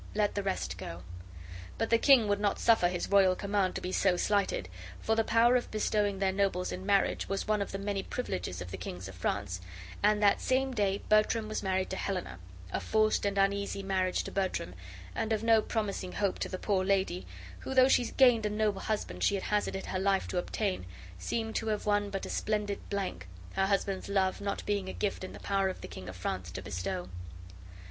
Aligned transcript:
Let 0.15 0.33
the 0.33 0.41
rest 0.41 0.79
go." 0.79 1.03
But 1.77 1.91
the 1.91 1.99
king 1.99 2.27
would 2.27 2.39
not 2.39 2.57
suffer 2.57 2.87
his 2.87 3.11
royal 3.11 3.35
command 3.35 3.75
to 3.75 3.81
be 3.81 3.91
so 3.91 4.17
slighted, 4.17 4.67
for 4.99 5.15
the 5.15 5.23
power 5.23 5.55
of 5.55 5.69
bestowing 5.69 6.17
their 6.17 6.31
nobles 6.31 6.71
in 6.71 6.87
marriage 6.87 7.29
was 7.29 7.47
one 7.47 7.61
of 7.61 7.71
the 7.71 7.77
many 7.77 8.01
privileges 8.01 8.61
of 8.63 8.71
the 8.71 8.77
kings 8.77 9.07
of 9.07 9.13
France, 9.13 9.61
and 10.01 10.19
that 10.23 10.41
same 10.41 10.73
day 10.73 11.03
Bertram 11.07 11.47
was 11.47 11.61
married 11.61 11.91
to 11.91 11.97
Helena, 11.97 12.39
a 12.71 12.79
forced 12.79 13.27
and 13.27 13.37
uneasy 13.37 13.83
marriage 13.83 14.23
to 14.23 14.31
Bertram, 14.31 14.73
and 15.13 15.31
of 15.31 15.43
no 15.43 15.61
promising 15.61 16.13
hope 16.13 16.39
to 16.39 16.49
the 16.49 16.57
poor 16.57 16.83
lady, 16.83 17.27
who, 17.59 17.75
though 17.75 17.87
she 17.87 18.05
gained 18.05 18.41
the 18.41 18.49
noble 18.49 18.81
husband 18.81 19.21
she 19.23 19.35
had 19.35 19.43
hazarded 19.51 19.85
her 19.85 19.99
life 19.99 20.27
to 20.29 20.39
obtain, 20.39 20.87
seemed 21.19 21.55
to 21.57 21.67
have 21.67 21.85
won 21.85 22.09
but 22.09 22.25
a 22.25 22.29
splendid 22.31 22.79
blank, 22.89 23.27
her 23.53 23.67
husband's 23.67 24.09
love 24.09 24.41
not 24.41 24.65
being 24.65 24.89
a 24.89 24.93
gift 24.93 25.23
in 25.23 25.31
the 25.33 25.39
power 25.41 25.69
of 25.69 25.81
the 25.81 25.87
King 25.87 26.09
of 26.09 26.15
France 26.15 26.49
to 26.49 26.59
bestow. 26.63 27.07